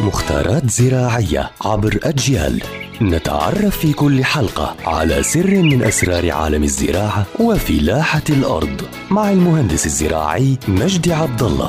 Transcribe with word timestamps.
مختارات 0.00 0.70
زراعية 0.70 1.50
عبر 1.64 1.98
أجيال 2.02 2.62
نتعرف 3.02 3.78
في 3.78 3.92
كل 3.92 4.24
حلقة 4.24 4.76
على 4.86 5.22
سر 5.22 5.62
من 5.62 5.82
أسرار 5.82 6.30
عالم 6.30 6.62
الزراعة 6.62 7.26
وفلاحة 7.40 8.22
الأرض 8.30 8.82
مع 9.10 9.30
المهندس 9.30 9.86
الزراعي 9.86 10.58
مجدي 10.68 11.12
عبد 11.12 11.42
الله 11.42 11.66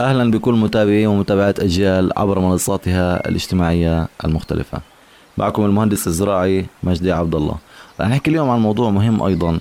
أهلا 0.00 0.30
بكل 0.30 0.54
متابعي 0.54 1.06
ومتابعات 1.06 1.60
أجيال 1.60 2.12
عبر 2.16 2.38
منصاتها 2.38 3.28
الاجتماعية 3.28 4.08
المختلفة. 4.24 4.80
معكم 5.38 5.64
المهندس 5.64 6.06
الزراعي 6.06 6.66
مجدي 6.82 7.12
عبد 7.12 7.34
الله. 7.34 7.56
رح 8.00 8.08
نحكي 8.08 8.30
اليوم 8.30 8.50
عن 8.50 8.58
موضوع 8.58 8.90
مهم 8.90 9.22
أيضا. 9.22 9.60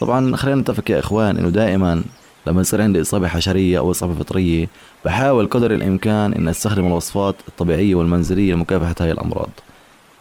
طبعا 0.00 0.36
خلينا 0.36 0.60
نتفق 0.60 0.90
يا 0.90 0.98
إخوان 0.98 1.38
إنه 1.38 1.48
دائما 1.48 2.02
لما 2.46 2.60
يصير 2.60 2.82
عندي 2.82 3.00
إصابة 3.00 3.28
حشرية 3.28 3.78
أو 3.78 3.90
إصابة 3.90 4.14
فطرية 4.14 4.68
بحاول 5.04 5.46
قدر 5.46 5.74
الإمكان 5.74 6.32
ان 6.32 6.48
أستخدم 6.48 6.86
الوصفات 6.86 7.34
الطبيعية 7.48 7.94
والمنزلية 7.94 8.52
لمكافحة 8.54 8.94
هاي 9.00 9.12
الأمراض 9.12 9.50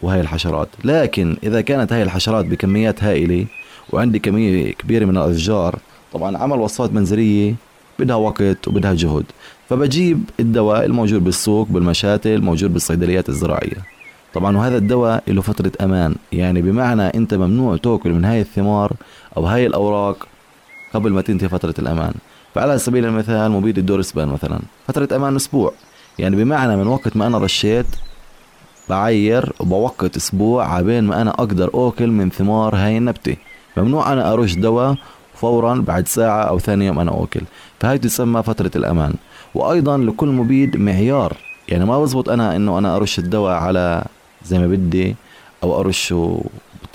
وهي 0.01 0.21
الحشرات، 0.21 0.67
لكن 0.83 1.37
إذا 1.43 1.61
كانت 1.61 1.93
هاي 1.93 2.03
الحشرات 2.03 2.45
بكميات 2.45 3.03
هائلة 3.03 3.45
وعندي 3.89 4.19
كمية 4.19 4.73
كبيرة 4.73 5.05
من 5.05 5.17
الأشجار 5.17 5.79
طبعا 6.13 6.37
عمل 6.37 6.59
وصفات 6.59 6.93
منزلية 6.93 7.55
بدها 7.99 8.15
وقت 8.15 8.67
وبدها 8.67 8.93
جهد. 8.93 9.25
فبجيب 9.69 10.23
الدواء 10.39 10.85
الموجود 10.85 11.23
بالسوق 11.23 11.67
بالمشاتل 11.67 12.41
موجود 12.41 12.73
بالصيدليات 12.73 13.29
الزراعية. 13.29 13.77
طبعا 14.33 14.57
وهذا 14.57 14.77
الدواء 14.77 15.23
له 15.27 15.41
فترة 15.41 15.71
أمان. 15.81 16.15
يعني 16.31 16.61
بمعنى 16.61 17.01
أنت 17.01 17.33
ممنوع 17.33 17.77
تأكل 17.77 18.09
من 18.09 18.25
هاي 18.25 18.41
الثمار 18.41 18.93
أو 19.37 19.45
هاي 19.45 19.65
الأوراق 19.65 20.27
قبل 20.95 21.11
ما 21.11 21.21
تنتهي 21.21 21.49
فترة 21.49 21.73
الأمان. 21.79 22.13
فعلى 22.55 22.77
سبيل 22.77 23.05
المثال 23.05 23.51
مبيد 23.51 23.77
الدورسبان 23.77 24.27
مثلا. 24.27 24.59
فترة 24.87 25.15
أمان 25.15 25.35
أسبوع. 25.35 25.73
يعني 26.19 26.35
بمعنى 26.35 26.77
من 26.77 26.87
وقت 26.87 27.17
ما 27.17 27.27
أنا 27.27 27.37
رشيت 27.37 27.85
بعير 28.89 29.53
وبوقت 29.59 30.15
أسبوع 30.15 30.75
عبين 30.75 31.03
ما 31.03 31.21
أنا 31.21 31.31
أقدر 31.31 31.69
أكل 31.73 32.07
من 32.07 32.29
ثمار 32.29 32.75
هاي 32.75 32.97
النبتة. 32.97 33.35
ممنوع 33.77 34.13
أنا 34.13 34.33
أرش 34.33 34.53
دواء 34.53 34.95
فورا 35.35 35.75
بعد 35.75 36.07
ساعة 36.07 36.43
أو 36.43 36.59
ثاني 36.59 36.85
يوم 36.85 36.99
أنا 36.99 37.23
أكل 37.23 37.41
فهي 37.79 37.97
تسمى 37.97 38.43
فترة 38.43 38.71
الأمان. 38.75 39.13
وأيضا 39.55 39.97
لكل 39.97 40.27
مبيد 40.27 40.77
معيار. 40.77 41.37
يعني 41.69 41.85
ما 41.85 42.01
بزبط 42.01 42.29
أنا 42.29 42.55
إنه 42.55 42.77
أنا 42.77 42.95
أرش 42.95 43.19
الدواء 43.19 43.53
على 43.53 44.05
زي 44.45 44.59
ما 44.59 44.67
بدي 44.67 45.15
أو 45.63 45.79
أرشه 45.79 46.43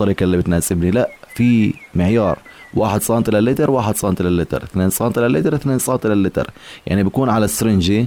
بالطريقة 0.00 0.24
اللي 0.24 0.36
بتناسبني. 0.36 0.90
لا 0.90 1.08
في 1.34 1.74
معيار. 1.94 2.38
واحد 2.74 3.02
سنتي 3.02 3.30
للتر 3.30 3.70
واحد 3.70 3.96
سنتي 3.96 4.22
للتر 4.22 4.62
اثنين 4.62 4.90
سنتي 4.90 5.20
للتر 5.20 5.54
اثنين 5.54 5.78
سنتي 5.78 6.08
للتر 6.08 6.50
يعني 6.86 7.02
بيكون 7.02 7.28
على 7.28 7.44
السرنجة 7.44 8.06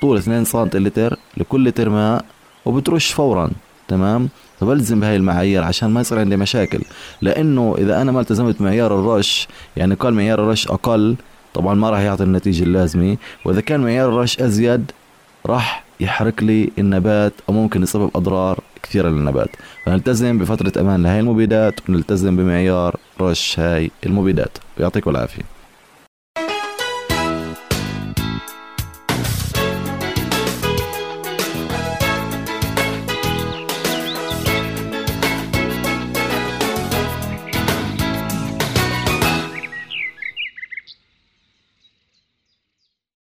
طول 0.00 0.16
اثنين 0.16 0.44
سنتي 0.44 0.78
لتر 0.78 1.16
لكل 1.36 1.68
لتر 1.68 1.88
ماء 1.88 2.24
وبترش 2.64 3.12
فورا. 3.12 3.50
تمام؟ 3.88 4.28
فبلزم 4.60 5.00
بهاي 5.00 5.16
المعايير 5.16 5.64
عشان 5.64 5.90
ما 5.90 6.00
يصير 6.00 6.18
عندي 6.18 6.36
مشاكل. 6.36 6.80
لأنه 7.22 7.74
إذا 7.78 8.02
أنا 8.02 8.12
ما 8.12 8.20
التزمت 8.20 8.58
بمعيار 8.60 9.00
الرش 9.00 9.48
يعني 9.76 9.94
قال 9.94 10.14
معيار 10.14 10.38
الرش 10.42 10.68
أقل 10.68 11.16
طبعا 11.54 11.74
ما 11.74 11.90
راح 11.90 12.00
يعطي 12.00 12.22
النتيجة 12.22 12.62
اللازمة. 12.62 13.16
وإذا 13.44 13.60
كان 13.60 13.80
معيار 13.80 14.08
الرش 14.08 14.40
أزيد 14.40 14.90
راح 15.46 15.84
يحرق 16.00 16.42
لي 16.42 16.70
النبات 16.78 17.32
أو 17.48 17.54
ممكن 17.54 17.82
يسبب 17.82 18.10
أضرار 18.14 18.60
كثيرة 18.82 19.08
للنبات. 19.08 19.48
فنلتزم 19.84 20.38
بفترة 20.38 20.80
أمان 20.80 21.02
لهي 21.02 21.20
المبيدات 21.20 21.74
ونلتزم 21.88 22.36
بمعيار 22.36 22.96
رش 23.20 23.58
هاي 23.58 23.90
المبيدات. 24.06 24.58
يعطيكم 24.80 25.10
العافية. 25.10 25.59